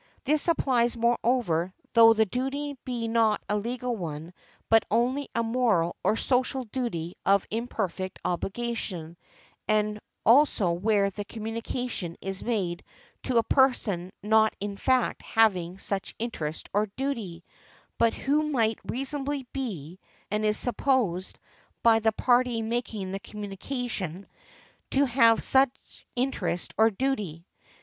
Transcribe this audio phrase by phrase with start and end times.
[0.23, 4.33] This applies, moreover, though the duty be not a legal one,
[4.67, 9.15] but only a moral or social duty of imperfect obligation,
[9.67, 12.83] and also where the communication is made
[13.21, 17.43] to a person not in fact having such interest or duty,
[17.99, 19.99] but who might reasonably be,
[20.31, 21.37] and is supposed
[21.83, 24.25] by the party making the communication
[24.89, 27.45] to have such interest or duty.